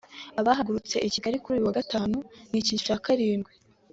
[0.39, 2.17] Abahagurutse i Kigali kuri uyu wa Gatanu
[2.49, 3.51] ni ikiciro cya karindwi